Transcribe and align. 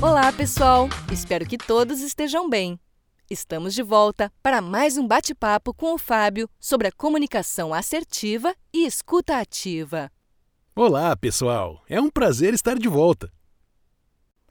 Olá, 0.00 0.32
pessoal! 0.32 0.88
Espero 1.12 1.44
que 1.44 1.58
todos 1.58 2.00
estejam 2.00 2.48
bem. 2.48 2.78
Estamos 3.28 3.74
de 3.74 3.82
volta 3.82 4.32
para 4.40 4.60
mais 4.60 4.96
um 4.96 5.04
bate-papo 5.04 5.74
com 5.74 5.92
o 5.92 5.98
Fábio 5.98 6.48
sobre 6.60 6.86
a 6.86 6.92
comunicação 6.92 7.74
assertiva 7.74 8.54
e 8.72 8.86
escuta 8.86 9.40
ativa. 9.40 10.08
Olá, 10.72 11.16
pessoal! 11.16 11.82
É 11.88 12.00
um 12.00 12.08
prazer 12.08 12.54
estar 12.54 12.78
de 12.78 12.86
volta. 12.86 13.28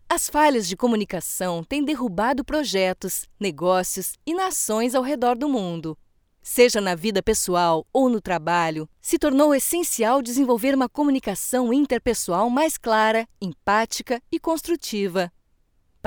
As 0.10 0.30
falhas 0.30 0.68
de 0.68 0.76
comunicação 0.76 1.64
têm 1.64 1.82
derrubado 1.82 2.44
projetos, 2.44 3.26
negócios 3.40 4.16
e 4.26 4.34
nações 4.34 4.96
ao 4.96 5.02
redor 5.02 5.38
do 5.38 5.48
mundo. 5.48 5.98
Seja 6.42 6.82
na 6.82 6.94
vida 6.94 7.24
pessoal 7.24 7.88
ou 7.94 8.10
no 8.10 8.20
trabalho, 8.20 8.88
se 9.00 9.18
tornou 9.18 9.56
essencial 9.56 10.22
desenvolver 10.22 10.76
uma 10.76 10.90
comunicação 10.90 11.72
interpessoal 11.72 12.50
mais 12.50 12.78
clara, 12.78 13.26
empática 13.42 14.22
e 14.30 14.40
construtiva. 14.40 15.32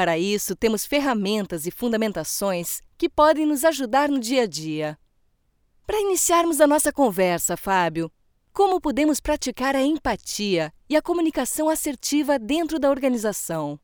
Para 0.00 0.16
isso, 0.16 0.56
temos 0.56 0.86
ferramentas 0.86 1.66
e 1.66 1.70
fundamentações 1.70 2.80
que 2.96 3.06
podem 3.06 3.44
nos 3.44 3.66
ajudar 3.66 4.08
no 4.08 4.18
dia 4.18 4.44
a 4.44 4.46
dia. 4.46 4.98
Para 5.86 6.00
iniciarmos 6.00 6.58
a 6.58 6.66
nossa 6.66 6.90
conversa, 6.90 7.54
Fábio, 7.54 8.10
como 8.50 8.80
podemos 8.80 9.20
praticar 9.20 9.76
a 9.76 9.82
empatia 9.82 10.72
e 10.88 10.96
a 10.96 11.02
comunicação 11.02 11.68
assertiva 11.68 12.38
dentro 12.38 12.78
da 12.78 12.88
organização? 12.88 13.78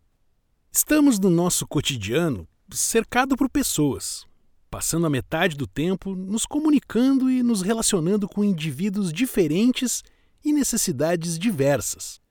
Estamos 0.73 1.19
no 1.19 1.29
nosso 1.29 1.67
cotidiano 1.67 2.49
cercado 2.71 3.37
por 3.37 3.51
pessoas, 3.51 4.25
passando 4.71 5.07
a 5.07 5.11
metade 5.11 5.55
do 5.55 5.67
tempo 5.67 6.15
nos 6.15 6.47
comunicando 6.47 7.31
e 7.31 7.43
nos 7.43 7.61
relacionando 7.61 8.27
com 8.27 8.43
indivíduos 8.43 9.13
diferentes 9.13 10.03
e 10.43 10.51
necessidades 10.51 11.39
diversas 11.39 12.25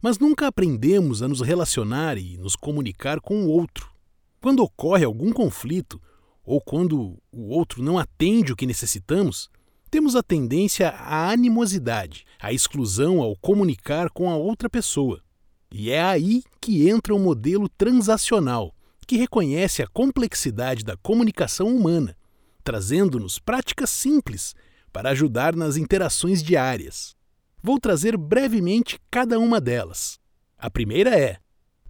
mas 0.00 0.18
nunca 0.18 0.46
aprendemos 0.46 1.22
a 1.22 1.28
nos 1.28 1.40
relacionar 1.40 2.16
e 2.18 2.36
nos 2.38 2.54
comunicar 2.54 3.20
com 3.20 3.44
o 3.44 3.48
outro. 3.48 3.90
Quando 4.40 4.62
ocorre 4.62 5.04
algum 5.04 5.32
conflito, 5.32 6.00
ou 6.44 6.60
quando 6.60 7.18
o 7.30 7.48
outro 7.48 7.82
não 7.82 7.98
atende 7.98 8.52
o 8.52 8.56
que 8.56 8.66
necessitamos, 8.66 9.50
temos 9.90 10.14
a 10.14 10.22
tendência 10.22 10.90
à 10.90 11.30
animosidade, 11.30 12.24
à 12.40 12.52
exclusão 12.52 13.20
ao 13.20 13.36
comunicar 13.36 14.10
com 14.10 14.30
a 14.30 14.36
outra 14.36 14.70
pessoa. 14.70 15.22
E 15.70 15.90
é 15.90 16.02
aí 16.02 16.42
que 16.60 16.88
entra 16.88 17.14
o 17.14 17.18
modelo 17.18 17.68
transacional, 17.68 18.74
que 19.06 19.16
reconhece 19.16 19.82
a 19.82 19.86
complexidade 19.86 20.84
da 20.84 20.96
comunicação 20.96 21.74
humana, 21.74 22.16
trazendo-nos 22.62 23.38
práticas 23.38 23.90
simples 23.90 24.54
para 24.92 25.10
ajudar 25.10 25.56
nas 25.56 25.76
interações 25.76 26.42
diárias. 26.42 27.17
Vou 27.62 27.80
trazer 27.80 28.16
brevemente 28.16 29.00
cada 29.10 29.38
uma 29.38 29.60
delas. 29.60 30.18
A 30.56 30.70
primeira 30.70 31.18
é: 31.18 31.38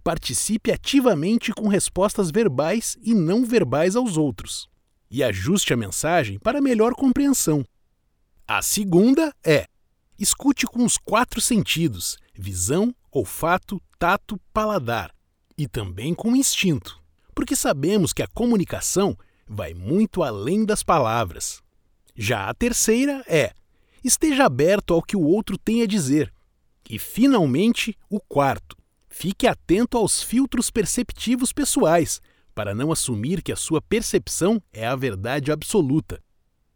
participe 0.03 0.71
ativamente 0.71 1.53
com 1.53 1.67
respostas 1.67 2.31
verbais 2.31 2.97
e 3.01 3.13
não 3.13 3.45
verbais 3.45 3.95
aos 3.95 4.17
outros, 4.17 4.69
e 5.09 5.23
ajuste 5.23 5.73
a 5.73 5.77
mensagem 5.77 6.39
para 6.39 6.61
melhor 6.61 6.93
compreensão. 6.93 7.63
A 8.47 8.61
segunda 8.61 9.33
é: 9.43 9.65
escute 10.17 10.65
com 10.65 10.83
os 10.83 10.97
quatro 10.97 11.39
sentidos: 11.39 12.17
visão, 12.33 12.93
olfato, 13.11 13.81
tato, 13.97 14.39
paladar, 14.51 15.13
e 15.57 15.67
também 15.67 16.13
com 16.13 16.35
instinto, 16.35 17.01
porque 17.35 17.55
sabemos 17.55 18.13
que 18.13 18.23
a 18.23 18.27
comunicação 18.27 19.15
vai 19.47 19.73
muito 19.73 20.23
além 20.23 20.65
das 20.65 20.83
palavras. 20.83 21.61
Já 22.15 22.49
a 22.49 22.53
terceira 22.53 23.23
é: 23.27 23.53
esteja 24.03 24.45
aberto 24.45 24.93
ao 24.93 25.01
que 25.01 25.15
o 25.15 25.23
outro 25.23 25.57
tem 25.57 25.81
a 25.81 25.87
dizer. 25.87 26.33
E, 26.89 26.97
finalmente, 26.97 27.95
o 28.09 28.19
quarto. 28.19 28.77
Fique 29.07 29.47
atento 29.47 29.97
aos 29.97 30.21
filtros 30.21 30.69
perceptivos 30.69 31.51
pessoais, 31.51 32.21
para 32.53 32.73
não 32.73 32.91
assumir 32.91 33.41
que 33.41 33.51
a 33.51 33.55
sua 33.55 33.81
percepção 33.81 34.61
é 34.71 34.85
a 34.85 34.95
verdade 34.95 35.51
absoluta. 35.51 36.21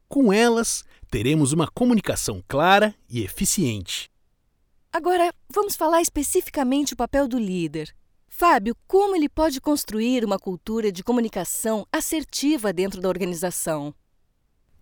Com 0.08 0.32
elas, 0.32 0.84
teremos 1.10 1.52
uma 1.52 1.68
comunicação 1.68 2.44
clara 2.48 2.94
e 3.10 3.24
eficiente. 3.24 4.12
Agora, 4.92 5.34
vamos 5.50 5.76
falar 5.76 6.02
especificamente 6.02 6.94
o 6.94 6.98
papel 6.98 7.28
do 7.28 7.40
líder. 7.40 7.96
Fábio, 8.28 8.76
como 8.88 9.16
ele 9.16 9.30
pode 9.30 9.62
construir 9.62 10.24
uma 10.26 10.38
cultura 10.40 10.92
de 10.92 11.04
comunicação 11.04 11.88
assertiva 11.92 12.74
dentro 12.74 13.02
da 13.02 13.10
organização? 13.10 13.94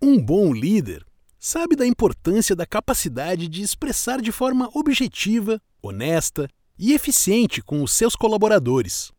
Um 0.00 0.18
bom 0.18 0.52
líder 0.52 1.06
sabe 1.44 1.74
da 1.74 1.84
importância 1.84 2.54
da 2.54 2.64
capacidade 2.64 3.48
de 3.48 3.62
expressar 3.62 4.22
de 4.22 4.30
forma 4.30 4.70
objetiva, 4.74 5.60
honesta 5.82 6.48
e 6.78 6.92
eficiente 6.92 7.60
com 7.60 7.82
os 7.82 7.90
seus 7.90 8.14
colaboradores. 8.14 9.10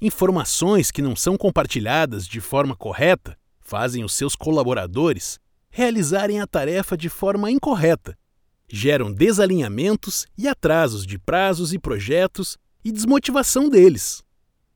Informações 0.00 0.92
que 0.92 1.02
não 1.02 1.16
são 1.16 1.36
compartilhadas 1.36 2.28
de 2.28 2.40
forma 2.40 2.76
correta 2.76 3.36
fazem 3.60 4.04
os 4.04 4.12
seus 4.12 4.36
colaboradores 4.36 5.40
realizarem 5.70 6.40
a 6.40 6.46
tarefa 6.46 6.96
de 6.96 7.08
forma 7.08 7.50
incorreta, 7.50 8.16
geram 8.68 9.12
desalinhamentos 9.12 10.24
e 10.38 10.46
atrasos 10.46 11.04
de 11.04 11.18
prazos 11.18 11.72
e 11.72 11.80
projetos 11.80 12.56
e 12.84 12.92
desmotivação 12.92 13.68
deles. 13.68 14.22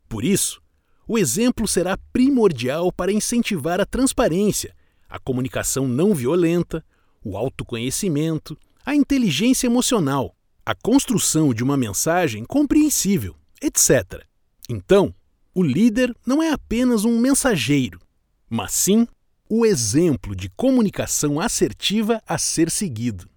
Por 0.09 0.25
isso, 0.25 0.61
o 1.06 1.16
exemplo 1.16 1.69
será 1.69 1.97
primordial 2.12 2.91
para 2.91 3.12
incentivar 3.12 3.81
a 3.81 3.87
transparência, 3.87 4.75
a 5.09 5.21
comunicação 5.21 5.87
não 5.87 6.12
violenta, 6.12 6.84
o 7.27 7.37
autoconhecimento, 7.37 8.57
a 8.85 8.95
inteligência 8.95 9.67
emocional, 9.67 10.33
a 10.65 10.77
construção 10.77 11.53
de 11.53 11.65
uma 11.65 11.77
mensagem 11.77 12.45
compreensível, 12.45 13.35
etc. 13.61 14.25
Então, 14.69 15.13
o 15.53 15.61
líder 15.61 16.17
não 16.25 16.41
é 16.41 16.53
apenas 16.53 17.05
um 17.05 17.19
mensageiro, 17.19 18.01
mas 18.49 18.73
sim 18.73 19.09
o 19.51 19.67
exemplo 19.67 20.37
de 20.37 20.49
comunicação 20.51 21.41
assertiva 21.41 22.23
a 22.29 22.39
ser 22.39 22.71
seguido. 22.71 23.29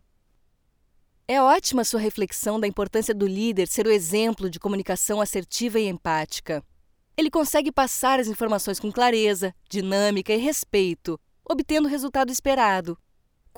É 1.28 1.42
ótima 1.42 1.84
sua 1.84 2.00
reflexão 2.00 2.60
da 2.60 2.68
importância 2.68 3.14
do 3.14 3.26
líder 3.26 3.68
ser 3.68 3.88
o 3.88 3.92
exemplo 3.92 4.52
de 4.52 4.60
comunicação 4.60 5.20
assertiva 5.20 5.80
e 5.80 5.88
empática. 5.88 6.64
Ele 7.18 7.32
consegue 7.32 7.72
passar 7.72 8.20
as 8.20 8.28
informações 8.28 8.80
com 8.80 8.92
clareza, 8.92 9.52
dinâmica 9.68 10.32
e 10.32 10.38
respeito, 10.38 11.20
obtendo 11.44 11.88
o 11.88 11.92
resultado 11.92 12.32
esperado, 12.32 12.96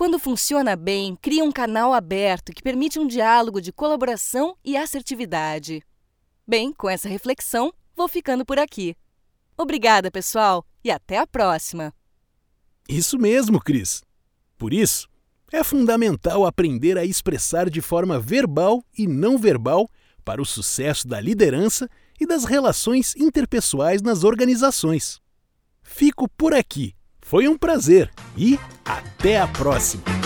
quando 0.01 0.17
funciona 0.17 0.75
bem, 0.75 1.15
cria 1.21 1.43
um 1.43 1.51
canal 1.51 1.93
aberto 1.93 2.51
que 2.53 2.63
permite 2.63 2.97
um 2.97 3.05
diálogo 3.05 3.61
de 3.61 3.71
colaboração 3.71 4.57
e 4.65 4.75
assertividade. 4.75 5.83
Bem, 6.47 6.73
com 6.73 6.89
essa 6.89 7.07
reflexão, 7.07 7.71
vou 7.95 8.07
ficando 8.07 8.43
por 8.43 8.57
aqui. 8.57 8.95
Obrigada, 9.55 10.09
pessoal, 10.09 10.65
e 10.83 10.89
até 10.89 11.19
a 11.19 11.27
próxima! 11.27 11.93
Isso 12.89 13.15
mesmo, 13.19 13.59
Cris. 13.61 14.01
Por 14.57 14.73
isso, 14.73 15.07
é 15.51 15.63
fundamental 15.63 16.47
aprender 16.47 16.97
a 16.97 17.05
expressar 17.05 17.69
de 17.69 17.79
forma 17.79 18.19
verbal 18.19 18.83
e 18.97 19.05
não 19.05 19.37
verbal 19.37 19.87
para 20.25 20.41
o 20.41 20.45
sucesso 20.47 21.07
da 21.07 21.21
liderança 21.21 21.87
e 22.19 22.25
das 22.25 22.43
relações 22.43 23.15
interpessoais 23.15 24.01
nas 24.01 24.23
organizações. 24.23 25.21
Fico 25.83 26.27
por 26.27 26.55
aqui 26.55 26.95
foi 27.31 27.47
um 27.47 27.57
prazer 27.57 28.11
e 28.35 28.59
até 28.91 29.39
a 29.39 29.47
próxima! 29.47 30.20